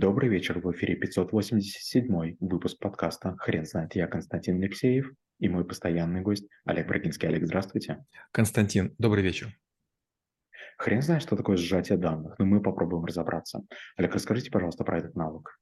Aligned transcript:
Добрый 0.00 0.30
вечер, 0.30 0.58
в 0.60 0.72
эфире 0.72 0.96
587 0.96 2.36
выпуск 2.40 2.78
подкаста 2.78 3.36
«Хрен 3.36 3.66
знает». 3.66 3.94
Я 3.94 4.06
Константин 4.06 4.56
Алексеев 4.56 5.12
и 5.38 5.48
мой 5.50 5.62
постоянный 5.62 6.22
гость 6.22 6.48
Олег 6.64 6.88
Брагинский. 6.88 7.28
Олег, 7.28 7.44
здравствуйте. 7.44 8.02
Константин, 8.32 8.94
добрый 8.96 9.22
вечер. 9.22 9.54
Хрен 10.78 11.02
знает, 11.02 11.20
что 11.20 11.36
такое 11.36 11.58
сжатие 11.58 11.98
данных, 11.98 12.38
но 12.38 12.46
мы 12.46 12.62
попробуем 12.62 13.04
разобраться. 13.04 13.60
Олег, 13.98 14.14
расскажите, 14.14 14.50
пожалуйста, 14.50 14.84
про 14.84 14.96
этот 14.96 15.16
навык 15.16 15.60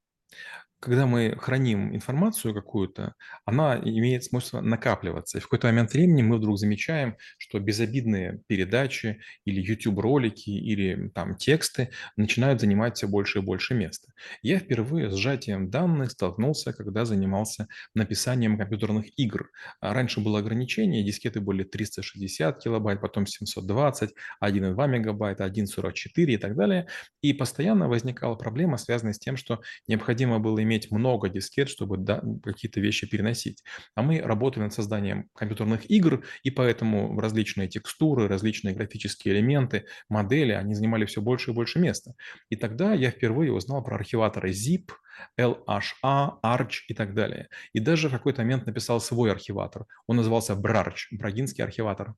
когда 0.81 1.06
мы 1.06 1.37
храним 1.37 1.95
информацию 1.95 2.54
какую-то, 2.54 3.15
она 3.45 3.77
имеет 3.78 4.24
смысл 4.24 4.60
накапливаться. 4.60 5.38
И 5.38 5.40
в 5.40 5.45
какой-то 5.45 5.67
момент 5.67 5.92
времени 5.92 6.22
мы 6.22 6.37
вдруг 6.37 6.58
замечаем, 6.58 7.17
что 7.37 7.58
безобидные 7.58 8.40
передачи 8.47 9.21
или 9.45 9.60
YouTube-ролики 9.60 10.51
или 10.51 11.10
там 11.14 11.37
тексты 11.37 11.91
начинают 12.17 12.60
занимать 12.60 12.96
все 12.96 13.09
больше 13.09 13.41
и 13.41 13.42
больше 13.42 13.74
места. 13.74 14.13
Я 14.42 14.60
впервые 14.60 15.10
с 15.10 15.17
сжатием 15.17 15.69
данных 15.69 16.12
столкнулся, 16.12 16.73
когда 16.73 17.04
занимался 17.04 17.66
написанием 17.95 18.56
компьютерных 18.56 19.06
игр. 19.18 19.51
А 19.80 19.92
раньше 19.92 20.20
было 20.20 20.38
ограничение, 20.38 21.04
дискеты 21.04 21.40
были 21.40 21.65
360 21.65 22.62
килобайт, 22.62 23.01
потом 23.01 23.26
720, 23.26 24.10
1,2 24.45 24.88
мегабайта, 24.88 25.45
1,44 25.45 26.10
и 26.15 26.37
так 26.37 26.56
далее. 26.56 26.87
И 27.20 27.32
постоянно 27.32 27.88
возникала 27.88 28.37
проблема, 28.37 28.79
связанная 28.79 29.15
с 29.15 29.18
тем, 29.18 29.37
что 29.37 29.60
необходимо 29.88 30.38
было 30.38 30.62
иметь 30.62 30.67
много 30.90 31.28
дискет, 31.28 31.68
чтобы 31.68 31.96
да, 31.96 32.22
какие-то 32.42 32.80
вещи 32.80 33.09
переносить. 33.09 33.62
А 33.95 34.02
мы 34.02 34.20
работаем 34.20 34.64
над 34.64 34.72
созданием 34.72 35.28
компьютерных 35.34 35.90
игр, 35.90 36.24
и 36.42 36.50
поэтому 36.50 37.18
различные 37.18 37.68
текстуры, 37.68 38.28
различные 38.28 38.74
графические 38.74 39.34
элементы, 39.34 39.86
модели, 40.09 40.52
они 40.52 40.74
занимали 40.74 41.04
все 41.06 41.20
больше 41.20 41.50
и 41.50 41.54
больше 41.54 41.78
места. 41.78 42.14
И 42.48 42.56
тогда 42.56 42.95
я 42.95 43.10
впервые 43.10 43.52
узнал 43.52 43.82
про 43.82 43.96
архиваторы 43.96 44.50
ZIP, 44.50 44.90
LHA, 45.38 46.40
Arch 46.45 46.84
и 46.88 46.95
так 46.95 47.14
далее. 47.14 47.48
И 47.73 47.80
даже 47.80 48.09
в 48.09 48.12
какой-то 48.12 48.43
момент 48.43 48.66
написал 48.66 49.00
свой 49.00 49.30
архиватор. 49.32 49.87
Он 50.06 50.16
назывался 50.16 50.54
Brarch, 50.54 51.09
Брагинский 51.10 51.65
архиватор. 51.65 52.15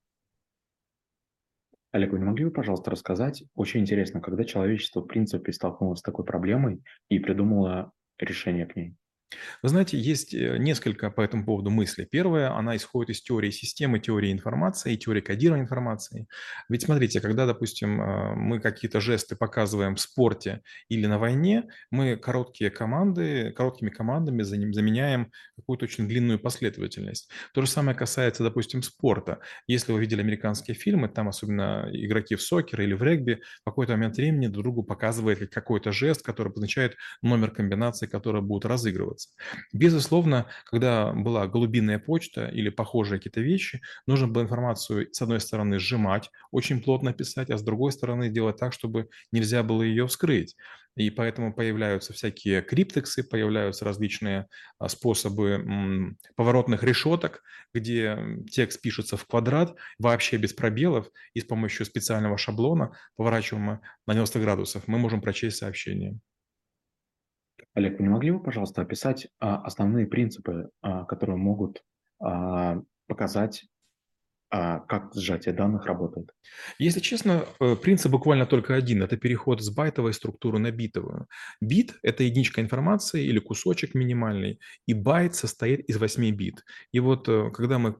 Олег, 1.93 2.13
вы 2.13 2.21
не 2.21 2.25
могли 2.25 2.45
бы, 2.45 2.51
пожалуйста, 2.53 2.91
рассказать? 2.91 3.43
Очень 3.55 3.81
интересно, 3.81 4.21
когда 4.21 4.45
человечество, 4.45 5.01
в 5.01 5.07
принципе, 5.07 5.53
столкнулось 5.53 5.99
с 5.99 6.03
такой 6.03 6.25
проблемой 6.25 6.83
и 7.09 7.19
придумало 7.19 7.91
решение 8.23 8.67
к 8.67 8.77
ней? 8.77 8.97
Вы 9.63 9.69
знаете, 9.69 9.99
есть 9.99 10.35
э, 10.35 10.59
несколько 10.59 11.11
по 11.11 11.21
этому 11.21 11.45
поводу 11.45 11.71
мыслей. 11.71 12.07
Первая, 12.11 12.55
она 12.57 12.77
исходит 12.77 13.11
из 13.11 13.23
теории 13.23 13.51
системы, 13.51 14.01
теории 14.01 14.33
информации, 14.33 14.97
теории 14.97 15.21
кодирования 15.21 15.65
информации. 15.65 16.27
Ведь 16.69 16.83
смотрите, 16.83 17.21
когда, 17.21 17.47
допустим, 17.47 18.01
э, 18.01 18.35
мы 18.35 18.61
какие-то 18.61 19.01
жесты 19.01 19.37
показываем 19.37 19.97
в 19.97 20.01
спорте 20.01 20.63
или 20.89 21.07
на 21.07 21.19
войне, 21.19 21.69
мы 21.91 22.17
короткие 22.17 22.71
команды, 22.71 23.53
короткими 23.53 23.91
командами 23.91 24.43
заменяем 24.43 25.31
какую-то 25.57 25.85
очень 25.85 26.09
длинную 26.09 26.39
последовательность. 26.39 27.31
То 27.55 27.63
же 27.63 27.69
самое 27.69 27.97
касается, 27.97 28.43
допустим, 28.43 28.83
спорта. 28.83 29.41
Если 29.67 29.93
вы 29.93 30.01
видели 30.01 30.21
американские 30.21 30.75
фильмы, 30.75 31.09
там 31.09 31.29
особенно 31.29 31.89
игроки 31.93 32.35
в 32.35 32.43
сокер 32.43 32.81
или 32.81 32.95
в 32.95 33.03
регби, 33.03 33.43
в 33.61 33.65
какой-то 33.65 33.93
момент 33.93 34.17
времени 34.17 34.49
друг 34.49 34.65
другу 34.65 34.83
показывает 34.83 35.53
какой-то 35.53 35.93
жест, 35.93 36.23
который 36.23 36.49
обозначает 36.49 36.97
номер 37.23 37.51
комбинации, 37.51 38.07
которые 38.07 38.43
будут 38.43 38.65
разыгрываться 38.65 39.20
делается. 39.21 39.29
Безусловно, 39.73 40.47
когда 40.65 41.13
была 41.13 41.47
голубиная 41.47 41.99
почта 41.99 42.47
или 42.47 42.71
похожие 42.71 43.19
какие-то 43.19 43.41
вещи, 43.41 43.81
нужно 44.07 44.29
было 44.29 44.43
информацию 44.43 45.09
с 45.13 45.23
одной 45.23 45.41
стороны 45.41 45.79
сжимать, 45.79 46.31
очень 46.51 46.83
плотно 46.83 47.13
писать, 47.13 47.51
а 47.51 47.59
с 47.59 47.63
другой 47.63 47.93
стороны 47.93 48.29
делать 48.29 48.57
так, 48.57 48.73
чтобы 48.73 49.09
нельзя 49.33 49.63
было 49.63 49.83
ее 49.83 50.07
вскрыть. 50.07 50.57
И 50.97 51.09
поэтому 51.11 51.55
появляются 51.55 52.13
всякие 52.13 52.63
криптексы, 52.63 53.23
появляются 53.23 53.85
различные 53.85 54.49
а, 54.79 54.89
способы 54.89 56.17
поворотных 56.35 56.83
решеток, 56.83 57.43
где 57.73 58.19
текст 58.51 58.81
пишется 58.83 59.17
в 59.17 59.25
квадрат, 59.25 59.77
вообще 59.99 60.37
без 60.37 60.53
пробелов, 60.53 61.09
и 61.33 61.41
с 61.41 61.45
помощью 61.45 61.87
специального 61.87 62.37
шаблона, 62.37 62.91
поворачиваемого 63.17 63.81
на 64.07 64.13
90 64.13 64.41
градусов, 64.41 64.89
мы 64.89 64.99
можем 64.99 65.21
прочесть 65.21 65.59
сообщение. 65.59 66.19
Олег, 67.81 67.99
вы 67.99 68.03
не 68.03 68.11
могли 68.11 68.31
бы, 68.31 68.41
пожалуйста, 68.41 68.83
описать 68.83 69.29
а, 69.39 69.57
основные 69.63 70.07
принципы, 70.07 70.71
а, 70.83 71.05
которые 71.05 71.37
могут 71.37 71.83
а, 72.23 72.83
показать 73.09 73.65
как 74.51 75.15
сжатие 75.15 75.55
данных 75.55 75.87
работает? 75.87 76.33
Если 76.79 77.01
честно, 77.01 77.45
э, 77.61 77.77
принцип 77.77 78.11
буквально 78.11 78.47
только 78.47 78.75
один. 78.75 79.03
Это 79.03 79.17
переход 79.17 79.63
с 79.63 79.71
байтовой 79.71 80.13
структуры 80.13 80.59
на 80.59 80.73
битовую. 80.73 81.29
Бит– 81.61 81.95
это 82.03 82.25
единичка 82.25 82.61
информации 82.61 83.25
или 83.25 83.39
кусочек 83.39 83.95
минимальный, 83.95 84.59
и 84.87 84.95
байт 84.95 85.35
состоит 85.35 85.81
из 85.89 85.99
8 85.99 86.31
бит. 86.33 86.65
И 86.91 86.99
вот 87.01 87.29
э, 87.29 87.51
когда 87.53 87.79
мы 87.79 87.97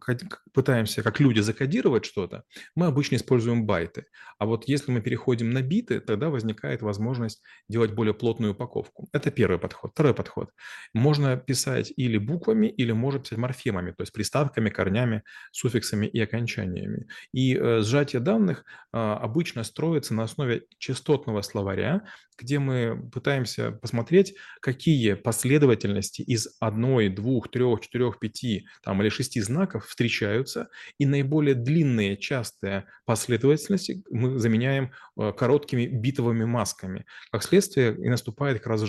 пытаемся 0.53 1.03
как 1.03 1.21
люди 1.21 1.41
закодировать 1.41 2.05
что-то, 2.05 2.43
мы 2.75 2.87
обычно 2.87 3.17
используем 3.17 3.65
байты. 3.65 4.07
А 4.39 4.47
вот 4.47 4.65
если 4.67 4.91
мы 4.91 5.01
переходим 5.01 5.51
на 5.51 5.63
биты, 5.63 6.01
тогда 6.01 6.31
возникает 6.31 6.83
возможность 6.83 7.43
делать 7.69 7.93
более 7.93 8.15
плотную 8.15 8.53
упаковку. 8.53 9.09
Это 9.13 9.31
первый 9.31 9.59
подход. 9.59 9.93
Второй 9.93 10.15
подход. 10.15 10.51
Можно 10.95 11.37
писать 11.37 11.93
или 11.97 12.19
буквами, 12.19 12.67
или 12.67 12.93
можно 12.93 13.21
писать 13.21 13.39
морфемами, 13.39 13.93
то 13.93 14.03
есть 14.03 14.13
приставками, 14.13 14.71
корнями, 14.71 15.23
суффиксами 15.53 16.07
и 16.07 16.21
окончаниями 16.21 16.40
окончаниями. 16.41 17.07
И 17.33 17.55
э, 17.55 17.81
сжатие 17.83 18.21
данных 18.21 18.65
а, 18.93 19.17
обычно 19.17 19.63
строится 19.63 20.15
на 20.15 20.25
основе 20.25 20.65
частотного 20.79 21.43
словаря, 21.43 22.03
где 22.39 22.59
мы 22.59 23.09
пытаемся 23.13 23.71
посмотреть, 23.71 24.35
какие 24.61 25.13
последовательности 25.13 26.23
из 26.23 26.49
одной, 26.59 27.09
двух, 27.09 27.51
трех, 27.51 27.81
четырех, 27.83 28.19
пяти 28.19 28.67
там, 28.83 29.03
или 29.03 29.11
шести 29.11 29.41
знаков 29.41 29.87
встречаются, 29.87 30.69
и 30.99 31.07
наиболее 31.07 31.55
длинные, 31.55 32.17
частые 32.17 32.87
последовательности 33.05 34.03
мы 34.11 34.39
заменяем 34.39 34.93
э, 35.19 35.33
короткими 35.37 35.87
битовыми 35.87 36.45
масками. 36.45 37.05
Как 37.31 37.45
следствие, 37.45 37.95
и 37.95 38.09
наступает 38.09 38.59
как 38.59 38.69
раз. 38.69 38.81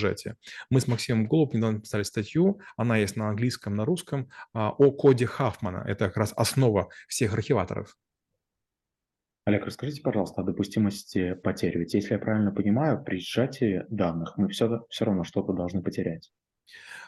Мы 0.70 0.80
с 0.80 0.88
Максимом 0.88 1.28
Голуб 1.28 1.54
недавно 1.54 1.78
написали 1.78 2.04
статью, 2.04 2.60
она 2.78 2.98
есть 2.98 3.18
на 3.18 3.30
английском, 3.30 3.76
на 3.76 3.86
русском, 3.86 4.30
а, 4.54 4.70
о 4.70 4.92
коде 4.92 5.26
Хафмана. 5.26 5.84
Это 5.88 6.08
как 6.08 6.18
раз 6.18 6.34
основа 6.36 6.90
всех 7.08 7.34
архиваторов. 7.41 7.97
Олег, 9.46 9.66
расскажите, 9.66 10.03
пожалуйста, 10.03 10.41
о 10.41 10.44
допустимости 10.44 11.34
потери. 11.34 11.79
Ведь 11.79 11.96
если 11.96 12.13
я 12.13 12.19
правильно 12.19 12.52
понимаю, 12.52 13.03
при 13.03 13.18
сжатии 13.18 13.84
данных 13.90 14.38
мы 14.38 14.50
все, 14.50 14.85
все 14.90 15.06
равно 15.06 15.24
что-то 15.24 15.52
должны 15.53 15.81
потерять. 15.81 16.31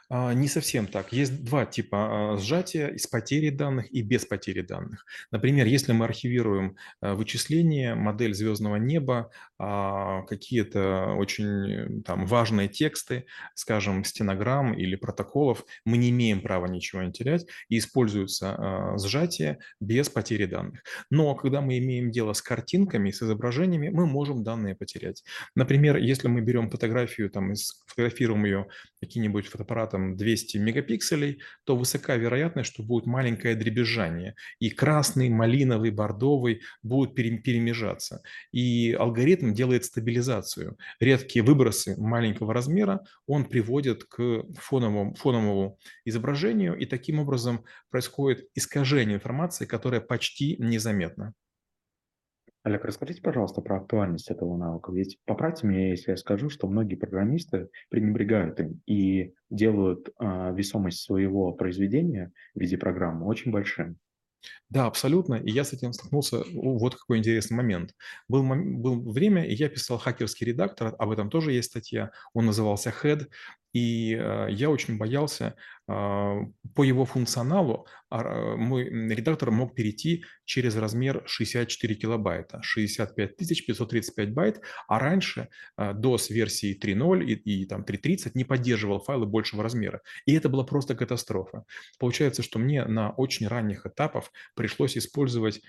А, 0.09 0.33
не 0.33 0.47
совсем 0.47 0.85
так. 0.85 1.11
Есть 1.11 1.43
два 1.43 1.65
типа 1.65 2.33
а, 2.33 2.37
сжатия 2.37 2.95
с 2.97 3.07
потерей 3.07 3.49
данных 3.49 3.91
и 3.91 4.03
без 4.03 4.27
потери 4.27 4.61
данных. 4.61 5.05
Например, 5.31 5.65
если 5.65 5.91
мы 5.91 6.05
архивируем 6.05 6.77
а, 7.01 7.15
вычисления, 7.15 7.95
модель 7.95 8.35
звездного 8.35 8.75
неба, 8.75 9.31
какие-то 9.57 11.13
очень 11.17 12.03
там, 12.03 12.25
важные 12.25 12.67
тексты, 12.67 13.27
скажем, 13.55 14.03
стенограмм 14.03 14.73
или 14.73 14.97
протоколов, 14.97 15.63
мы 15.85 15.95
не 15.95 16.09
имеем 16.09 16.41
права 16.41 16.67
ничего 16.67 17.01
не 17.01 17.13
терять, 17.13 17.45
и 17.69 17.77
используется 17.77 18.97
сжатие 18.97 19.59
без 19.79 20.09
потери 20.09 20.47
данных. 20.47 20.83
Но 21.09 21.33
когда 21.35 21.61
мы 21.61 21.77
имеем 21.77 22.11
дело 22.11 22.33
с 22.33 22.41
картинками, 22.41 23.11
с 23.11 23.23
изображениями, 23.23 23.87
мы 23.87 24.05
можем 24.05 24.43
данные 24.43 24.75
потерять. 24.75 25.23
Например, 25.55 25.95
если 25.95 26.27
мы 26.27 26.41
берем 26.41 26.69
фотографию, 26.69 27.29
там, 27.29 27.55
сфотографируем 27.55 28.43
ее 28.43 28.67
каким-нибудь 28.99 29.47
фотоаппаратом, 29.53 30.03
там 30.03 30.17
200 30.17 30.57
мегапикселей, 30.57 31.41
то 31.63 31.75
высока 31.75 32.15
вероятность, 32.15 32.73
что 32.73 32.83
будет 32.83 33.05
маленькое 33.05 33.55
дребезжание. 33.55 34.35
И 34.59 34.69
красный, 34.69 35.29
малиновый, 35.29 35.91
бордовый 35.91 36.61
будут 36.83 37.15
перемежаться. 37.15 38.21
И 38.51 38.93
алгоритм 38.93 39.53
делает 39.53 39.85
стабилизацию. 39.85 40.77
Редкие 40.99 41.43
выбросы 41.43 41.95
маленького 41.97 42.53
размера 42.53 43.01
он 43.27 43.45
приводит 43.45 44.03
к 44.03 44.43
фоновому, 44.59 45.15
фоновому 45.15 45.77
изображению, 46.05 46.77
и 46.77 46.85
таким 46.85 47.19
образом 47.19 47.63
происходит 47.89 48.47
искажение 48.55 49.15
информации, 49.15 49.65
которая 49.65 50.01
почти 50.01 50.57
незаметна. 50.59 51.33
Олег, 52.63 52.85
расскажите, 52.85 53.21
пожалуйста, 53.21 53.61
про 53.61 53.77
актуальность 53.77 54.31
этого 54.31 54.55
навыка. 54.55 54.93
Ведь 54.93 55.19
поправьте 55.25 55.67
меня, 55.67 55.89
если 55.89 56.11
я 56.11 56.17
скажу, 56.17 56.49
что 56.49 56.67
многие 56.67 56.95
программисты 56.95 57.69
пренебрегают 57.89 58.59
им 58.61 58.81
и 58.85 59.33
делают 59.49 60.09
э, 60.17 60.53
весомость 60.55 61.01
своего 61.01 61.51
произведения 61.51 62.31
в 62.55 62.61
виде 62.61 62.77
программы 62.77 63.25
очень 63.25 63.51
большим. 63.51 63.97
Да, 64.69 64.85
абсолютно. 64.85 65.35
И 65.35 65.51
я 65.51 65.63
с 65.63 65.73
этим 65.73 65.93
столкнулся. 65.93 66.43
Вот 66.53 66.95
какой 66.95 67.17
интересный 67.17 67.55
момент. 67.55 67.95
Был, 68.27 68.43
был 68.43 69.11
время, 69.11 69.45
и 69.45 69.53
я 69.53 69.69
писал 69.69 69.97
хакерский 69.97 70.47
редактор, 70.47 70.95
об 70.97 71.11
этом 71.11 71.29
тоже 71.29 71.51
есть 71.51 71.69
статья. 71.69 72.11
Он 72.33 72.45
назывался 72.45 72.93
Head. 73.03 73.27
И 73.73 74.15
э, 74.15 74.47
я 74.51 74.69
очень 74.69 74.97
боялся 74.97 75.55
а, 75.85 76.37
по 76.75 76.83
его 76.83 77.05
функционалу 77.05 77.87
а, 78.09 78.55
мой 78.55 78.85
редактор 78.85 79.51
мог 79.51 79.75
перейти 79.75 80.23
через 80.45 80.77
размер 80.77 81.23
64 81.25 81.95
килобайта, 81.95 82.61
65 82.61 83.35
535 83.35 84.33
байт, 84.33 84.61
а 84.87 84.99
раньше 84.99 85.49
до 85.77 86.17
с 86.17 86.29
версии 86.29 86.79
3.0 86.79 87.25
и, 87.25 87.33
и 87.33 87.65
там 87.65 87.81
3.30 87.81 88.31
не 88.35 88.45
поддерживал 88.45 88.99
файлы 88.99 89.25
большего 89.25 89.63
размера. 89.63 90.01
И 90.25 90.33
это 90.33 90.47
была 90.47 90.63
просто 90.63 90.95
катастрофа. 90.95 91.65
Получается, 91.99 92.43
что 92.43 92.59
мне 92.59 92.85
на 92.85 93.11
очень 93.11 93.47
ранних 93.47 93.85
этапах 93.85 94.31
пришлось 94.55 94.97
использовать 94.97 95.61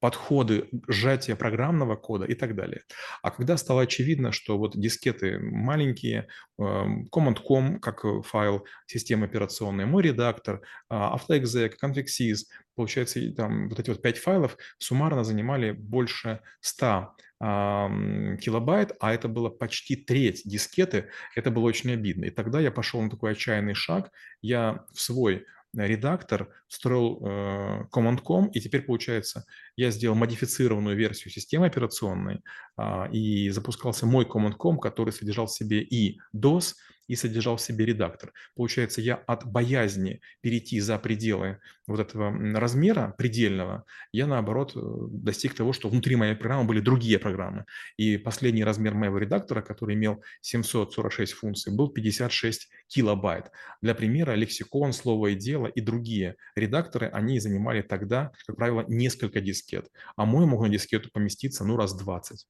подходы 0.00 0.68
сжатия 0.88 1.36
программного 1.36 1.96
кода 1.96 2.24
и 2.24 2.34
так 2.34 2.54
далее. 2.54 2.82
А 3.22 3.30
когда 3.30 3.56
стало 3.56 3.82
очевидно, 3.82 4.32
что 4.32 4.58
вот 4.58 4.76
дискеты 4.76 5.38
маленькие, 5.38 6.28
эм, 6.58 7.08
command.com 7.14 7.80
как 7.80 8.04
э, 8.04 8.22
файл 8.22 8.66
системы 8.86 9.26
операционной, 9.26 9.86
мой 9.86 10.02
редактор, 10.02 10.60
а, 10.88 11.16
AutoExec, 11.16 11.74
ConfigSys, 11.82 12.44
получается, 12.74 13.20
там 13.32 13.68
вот 13.68 13.80
эти 13.80 13.90
вот 13.90 14.02
пять 14.02 14.18
файлов 14.18 14.56
суммарно 14.78 15.24
занимали 15.24 15.72
больше 15.72 16.40
100 16.60 17.14
килобайт, 17.38 18.92
а 18.98 19.12
это 19.12 19.28
было 19.28 19.50
почти 19.50 19.94
треть 19.94 20.40
дискеты, 20.46 21.10
это 21.34 21.50
было 21.50 21.64
очень 21.64 21.92
обидно. 21.92 22.24
И 22.24 22.30
тогда 22.30 22.60
я 22.60 22.70
пошел 22.70 23.02
на 23.02 23.10
такой 23.10 23.32
отчаянный 23.32 23.74
шаг, 23.74 24.10
я 24.40 24.86
в 24.94 25.00
свой 25.00 25.44
редактор, 25.76 26.48
встроил 26.68 27.20
э, 27.20 27.84
Command.com, 27.92 28.48
и 28.48 28.60
теперь, 28.60 28.82
получается, 28.82 29.44
я 29.76 29.90
сделал 29.90 30.16
модифицированную 30.16 30.96
версию 30.96 31.32
системы 31.32 31.66
операционной, 31.66 32.42
э, 32.78 33.10
и 33.12 33.50
запускался 33.50 34.06
мой 34.06 34.24
Command.com, 34.24 34.78
который 34.78 35.12
содержал 35.12 35.46
в 35.46 35.52
себе 35.52 35.82
и 35.82 36.18
DOS, 36.34 36.74
и 37.08 37.16
содержал 37.16 37.56
в 37.56 37.60
себе 37.60 37.84
редактор. 37.84 38.32
Получается, 38.54 39.00
я 39.00 39.14
от 39.14 39.44
боязни 39.46 40.20
перейти 40.40 40.80
за 40.80 40.98
пределы 40.98 41.58
вот 41.86 42.00
этого 42.00 42.32
размера 42.58 43.14
предельного, 43.16 43.84
я, 44.12 44.26
наоборот, 44.26 44.72
э, 44.74 44.80
достиг 45.10 45.54
того, 45.54 45.72
что 45.72 45.88
внутри 45.88 46.16
моей 46.16 46.34
программы 46.34 46.66
были 46.66 46.80
другие 46.80 47.18
программы. 47.18 47.64
И 47.96 48.16
последний 48.18 48.64
размер 48.64 48.94
моего 48.94 49.18
редактора, 49.18 49.62
который 49.62 49.94
имел 49.94 50.22
746 50.40 51.32
функций, 51.32 51.72
был 51.72 51.88
56 51.88 52.68
килобайт. 52.88 53.50
Для 53.82 53.94
примера, 53.94 54.32
лексикон, 54.32 54.92
слово 54.92 55.28
и 55.28 55.34
дело 55.34 55.66
и 55.66 55.80
другие 55.80 56.36
редакторы, 56.56 57.06
они 57.08 57.38
занимали 57.38 57.82
тогда, 57.82 58.32
как 58.46 58.56
правило, 58.56 58.84
несколько 58.88 59.40
дискет. 59.40 59.88
А 60.16 60.24
мой 60.24 60.46
мог 60.46 60.62
на 60.62 60.68
дискету 60.68 61.10
поместиться, 61.12 61.64
ну, 61.64 61.76
раз 61.76 61.96
20. 61.96 62.46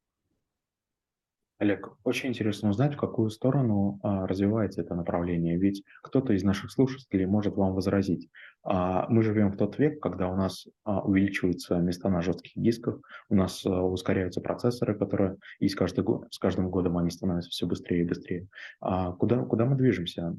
Олег, 1.58 1.97
очень 2.05 2.29
интересно 2.29 2.69
узнать, 2.69 2.94
в 2.94 2.99
какую 2.99 3.31
сторону 3.31 3.99
а, 4.03 4.26
развивается 4.26 4.82
это 4.82 4.94
направление. 4.94 5.56
Ведь 5.56 5.82
кто-то 6.03 6.35
из 6.35 6.43
наших 6.43 6.70
слушателей 6.70 7.25
может 7.25 7.56
вам 7.56 7.75
возразить. 7.75 8.29
А, 8.62 9.06
мы 9.08 9.23
живем 9.23 9.53
в 9.53 9.56
тот 9.56 9.79
век, 9.79 9.99
когда 10.00 10.29
у 10.29 10.37
нас 10.37 10.67
а, 10.85 11.00
увеличиваются 11.00 11.76
места 11.79 12.11
на 12.11 12.20
жестких 12.20 12.53
дисках, 12.56 13.00
у 13.31 13.35
нас 13.35 13.64
а, 13.64 13.82
ускоряются 13.82 14.43
процессоры, 14.43 14.99
которые 14.99 15.37
и 15.58 15.69
с, 15.69 15.75
каждый, 15.75 16.05
с 16.31 16.38
каждым 16.38 16.69
годом 16.69 16.99
они 16.99 17.11
становятся 17.11 17.49
все 17.49 17.67
быстрее 17.67 18.03
и 18.03 18.08
быстрее. 18.08 18.49
А, 18.82 19.12
куда, 19.12 19.43
куда 19.44 19.64
мы 19.64 19.76
движемся? 19.76 20.37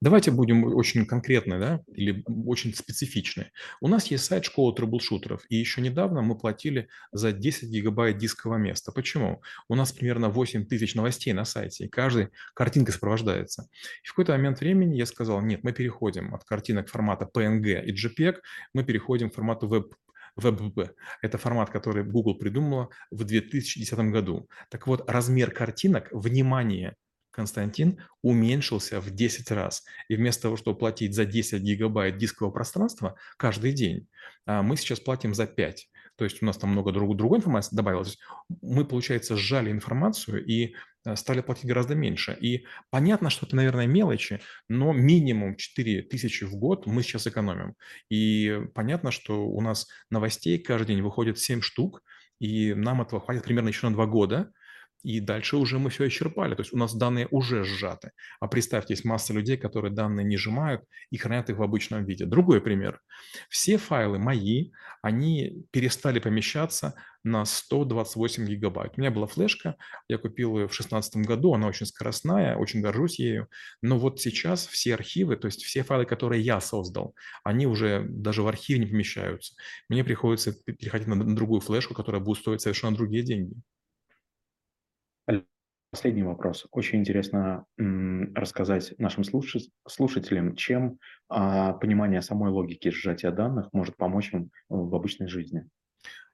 Давайте 0.00 0.30
будем 0.30 0.64
очень 0.64 1.06
конкретны, 1.06 1.58
да, 1.58 1.80
или 1.88 2.22
очень 2.26 2.74
специфичны. 2.74 3.50
У 3.80 3.88
нас 3.88 4.06
есть 4.06 4.24
сайт 4.24 4.44
школы 4.44 4.74
трэблшутеров, 4.74 5.42
и 5.48 5.56
еще 5.56 5.80
недавно 5.80 6.22
мы 6.22 6.36
платили 6.36 6.88
за 7.12 7.32
10 7.32 7.70
гигабайт 7.70 8.18
дискового 8.18 8.58
места. 8.58 8.92
Почему? 8.92 9.42
У 9.68 9.74
нас 9.74 9.92
примерно 9.92 10.28
8 10.28 10.66
тысяч 10.66 10.94
новостей 10.94 11.32
на 11.32 11.44
сайте, 11.44 11.84
и 11.86 11.88
каждая 11.88 12.30
картинка 12.54 12.92
сопровождается. 12.92 13.68
И 14.02 14.06
в 14.06 14.10
какой-то 14.10 14.32
момент 14.32 14.60
времени 14.60 14.96
я 14.96 15.06
сказал, 15.06 15.40
нет, 15.40 15.64
мы 15.64 15.72
переходим 15.72 16.34
от 16.34 16.44
картинок 16.44 16.88
формата 16.88 17.28
PNG 17.32 17.84
и 17.84 17.92
JPEG, 17.92 18.36
мы 18.74 18.84
переходим 18.84 19.30
к 19.30 19.34
формату 19.34 19.66
Web 19.68 19.92
WebB. 20.38 20.90
Это 21.22 21.38
формат, 21.38 21.70
который 21.70 22.04
Google 22.04 22.36
придумала 22.36 22.88
в 23.10 23.24
2010 23.24 23.98
году. 24.10 24.48
Так 24.68 24.86
вот, 24.86 25.08
размер 25.08 25.50
картинок, 25.50 26.08
внимание, 26.10 26.96
Константин 27.34 28.00
уменьшился 28.22 29.00
в 29.00 29.10
10 29.10 29.50
раз. 29.50 29.84
И 30.08 30.14
вместо 30.14 30.42
того, 30.42 30.56
чтобы 30.56 30.78
платить 30.78 31.14
за 31.14 31.24
10 31.24 31.60
гигабайт 31.62 32.16
дискового 32.16 32.52
пространства 32.52 33.16
каждый 33.36 33.72
день, 33.72 34.08
а, 34.46 34.62
мы 34.62 34.76
сейчас 34.76 35.00
платим 35.00 35.34
за 35.34 35.46
5. 35.46 35.88
То 36.16 36.24
есть 36.24 36.42
у 36.42 36.46
нас 36.46 36.56
там 36.56 36.70
много 36.70 36.92
друг, 36.92 37.16
другой 37.16 37.38
информации 37.38 37.74
добавилось. 37.74 38.18
Мы, 38.62 38.84
получается, 38.84 39.36
сжали 39.36 39.72
информацию 39.72 40.44
и 40.44 40.76
а, 41.04 41.16
стали 41.16 41.40
платить 41.40 41.66
гораздо 41.66 41.96
меньше. 41.96 42.36
И 42.40 42.66
понятно, 42.90 43.30
что 43.30 43.46
это, 43.46 43.56
наверное, 43.56 43.88
мелочи, 43.88 44.40
но 44.68 44.92
минимум 44.92 45.56
4 45.56 46.02
тысячи 46.02 46.44
в 46.44 46.54
год 46.54 46.86
мы 46.86 47.02
сейчас 47.02 47.26
экономим. 47.26 47.74
И 48.10 48.60
понятно, 48.74 49.10
что 49.10 49.44
у 49.44 49.60
нас 49.60 49.88
новостей 50.08 50.58
каждый 50.58 50.94
день 50.94 51.02
выходит 51.02 51.40
7 51.40 51.62
штук, 51.62 52.04
и 52.38 52.74
нам 52.74 53.02
этого 53.02 53.20
хватит 53.20 53.42
примерно 53.42 53.68
еще 53.68 53.88
на 53.88 53.94
2 53.94 54.06
года– 54.06 54.52
и 55.04 55.20
дальше 55.20 55.58
уже 55.58 55.78
мы 55.78 55.90
все 55.90 56.08
исчерпали. 56.08 56.54
То 56.54 56.62
есть 56.62 56.72
у 56.72 56.78
нас 56.78 56.94
данные 56.94 57.28
уже 57.30 57.62
сжаты. 57.62 58.12
А 58.40 58.48
представьте, 58.48 58.94
есть 58.94 59.04
масса 59.04 59.34
людей, 59.34 59.58
которые 59.58 59.92
данные 59.92 60.24
не 60.24 60.38
сжимают 60.38 60.82
и 61.10 61.18
хранят 61.18 61.50
их 61.50 61.58
в 61.58 61.62
обычном 61.62 62.04
виде. 62.06 62.24
Другой 62.24 62.62
пример. 62.62 63.00
Все 63.50 63.76
файлы 63.76 64.18
мои, 64.18 64.70
они 65.02 65.66
перестали 65.70 66.20
помещаться 66.20 66.94
на 67.22 67.44
128 67.44 68.46
гигабайт. 68.46 68.92
У 68.96 69.00
меня 69.00 69.10
была 69.10 69.26
флешка, 69.26 69.76
я 70.08 70.16
купил 70.16 70.56
ее 70.56 70.66
в 70.66 70.72
2016 70.72 71.16
году, 71.16 71.54
она 71.54 71.66
очень 71.66 71.86
скоростная, 71.86 72.56
очень 72.56 72.80
горжусь 72.80 73.18
ею. 73.18 73.48
Но 73.82 73.98
вот 73.98 74.20
сейчас 74.20 74.66
все 74.66 74.94
архивы, 74.94 75.36
то 75.36 75.46
есть 75.46 75.62
все 75.62 75.82
файлы, 75.82 76.06
которые 76.06 76.42
я 76.42 76.60
создал, 76.60 77.14
они 77.42 77.66
уже 77.66 78.06
даже 78.08 78.42
в 78.42 78.48
архиве 78.48 78.80
не 78.80 78.86
помещаются. 78.86 79.54
Мне 79.90 80.02
приходится 80.02 80.52
переходить 80.64 81.08
на 81.08 81.34
другую 81.34 81.60
флешку, 81.60 81.92
которая 81.92 82.22
будет 82.22 82.38
стоить 82.38 82.62
совершенно 82.62 82.96
другие 82.96 83.22
деньги. 83.22 83.54
Последний 85.26 86.24
вопрос. 86.24 86.66
Очень 86.72 87.00
интересно 87.00 87.66
рассказать 87.78 88.94
нашим 88.98 89.22
слушателям, 89.22 90.56
чем 90.56 90.98
а, 91.28 91.72
понимание 91.74 92.20
самой 92.20 92.50
логики 92.50 92.90
сжатия 92.90 93.30
данных 93.30 93.68
может 93.72 93.96
помочь 93.96 94.32
им 94.32 94.50
в 94.68 94.92
обычной 94.92 95.28
жизни. 95.28 95.68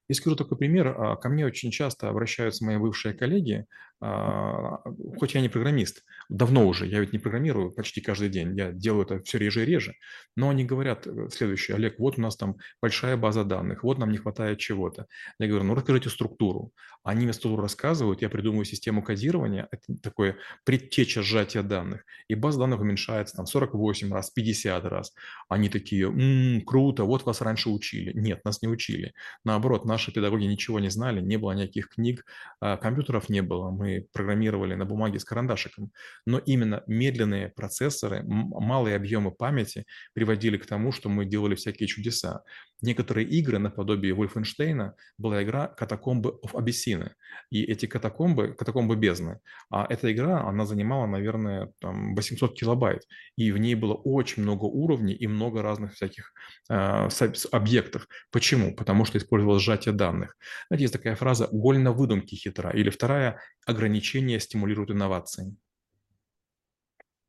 Я 0.09 0.15
скажу 0.15 0.35
такой 0.35 0.57
пример. 0.57 0.89
А, 0.89 1.17
ко 1.17 1.29
мне 1.29 1.45
очень 1.45 1.71
часто 1.71 2.09
обращаются 2.09 2.65
мои 2.65 2.79
бывшие 2.79 3.13
коллеги, 3.13 3.67
а, 4.01 4.79
хоть 5.19 5.35
я 5.35 5.43
не 5.43 5.51
программист, 5.51 6.05
давно 6.31 6.67
уже, 6.67 6.87
я 6.87 7.01
ведь 7.01 7.13
не 7.13 7.19
программирую 7.19 7.73
почти 7.73 8.01
каждый 8.01 8.29
день, 8.29 8.57
я 8.57 8.73
делаю 8.73 9.05
это 9.05 9.23
все 9.23 9.39
реже 9.39 9.63
и 9.63 9.67
реже, 9.67 9.95
но 10.37 10.51
они 10.51 10.65
говорят 10.65 11.07
э, 11.07 11.29
следующее, 11.31 11.77
Олег, 11.77 11.99
вот 11.99 12.19
у 12.19 12.21
нас 12.21 12.37
там 12.37 12.57
большая 12.83 13.17
база 13.17 13.45
данных, 13.45 13.85
вот 13.85 13.99
нам 13.99 14.11
не 14.11 14.19
хватает 14.19 14.59
чего-то. 14.59 15.07
Я 15.39 15.47
говорю, 15.47 15.65
ну 15.65 15.75
расскажите 15.75 16.11
структуру. 16.11 16.73
Они 17.03 17.25
мне 17.25 17.33
структуру 17.33 17.63
рассказывают, 17.63 18.21
я 18.23 18.29
придумываю 18.29 18.65
систему 18.65 19.03
кодирования, 19.03 19.69
это 19.71 19.95
такое 20.03 20.37
предтеча 20.65 21.23
сжатия 21.23 21.63
данных, 21.63 22.05
и 22.29 22.35
база 22.35 22.59
данных 22.59 22.81
уменьшается 22.81 23.37
там 23.37 23.47
48 23.47 24.13
раз, 24.13 24.31
50 24.31 24.85
раз. 24.85 25.13
Они 25.49 25.69
такие, 25.69 26.07
м-м, 26.07 26.63
круто, 26.63 27.05
вот 27.05 27.25
вас 27.25 27.41
раньше 27.41 27.71
учили. 27.71 28.13
Нет, 28.15 28.45
нас 28.45 28.61
не 28.63 28.69
учили. 28.69 29.15
Наоборот, 29.45 29.85
наш 29.85 30.01
наши 30.01 30.13
педагоги 30.13 30.45
ничего 30.45 30.81
не 30.81 30.91
знали, 30.91 31.21
не 31.21 31.37
было 31.37 31.53
никаких 31.53 31.89
книг, 31.91 32.25
а, 32.61 32.77
компьютеров 32.77 33.29
не 33.29 33.43
было, 33.43 33.71
мы 33.71 34.07
программировали 34.13 34.75
на 34.75 34.85
бумаге 34.85 35.19
с 35.19 35.25
карандашиком. 35.25 35.91
Но 36.27 36.39
именно 36.39 36.83
медленные 36.87 37.49
процессоры, 37.49 38.23
малые 38.25 38.97
объемы 38.97 39.31
памяти 39.31 39.85
приводили 40.13 40.57
к 40.57 40.67
тому, 40.67 40.93
что 40.93 41.09
мы 41.09 41.25
делали 41.25 41.55
всякие 41.55 41.87
чудеса. 41.87 42.43
Некоторые 42.83 43.27
игры 43.29 43.59
наподобие 43.59 44.15
Вольфенштейна 44.15 44.95
была 45.19 45.43
игра 45.43 45.67
«Катакомбы 45.69 46.39
of 46.45 46.55
Abyssina». 46.55 47.11
И 47.51 47.63
эти 47.63 47.87
катакомбы, 47.87 48.55
катакомбы 48.55 48.97
бездны, 48.97 49.41
а 49.71 49.87
эта 49.89 50.11
игра, 50.11 50.47
она 50.49 50.65
занимала, 50.65 51.07
наверное, 51.07 51.73
там 51.81 52.15
800 52.15 52.59
килобайт. 52.59 53.03
И 53.37 53.53
в 53.53 53.59
ней 53.59 53.75
было 53.75 53.95
очень 53.95 54.43
много 54.43 54.65
уровней 54.65 55.15
и 55.15 55.27
много 55.27 55.63
разных 55.63 55.95
всяких 55.95 56.33
э, 56.71 57.09
объектов. 57.53 58.09
Почему? 58.31 58.75
Потому 58.75 59.05
что 59.05 59.19
использовалось 59.19 59.63
сжатие 59.63 59.95
данных. 59.95 60.37
Знаете, 60.69 60.85
есть 60.85 60.95
такая 60.95 61.17
фраза 61.17 61.49
«голь 61.53 61.79
на 61.79 61.93
выдумке 61.93 62.37
хитра». 62.37 62.71
Или 62.71 62.89
вторая 62.91 63.41
«ограничение 63.67 64.41
стимулирует 64.41 64.91
инновации». 64.91 65.55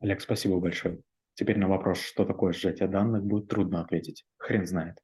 Олег, 0.01 0.19
спасибо 0.19 0.59
большое. 0.59 0.99
Теперь 1.35 1.59
на 1.59 1.67
вопрос, 1.67 1.99
что 2.01 2.25
такое 2.25 2.53
сжатие 2.53 2.87
данных, 2.87 3.23
будет 3.23 3.47
трудно 3.47 3.81
ответить. 3.81 4.25
Хрен 4.37 4.65
знает. 4.65 4.97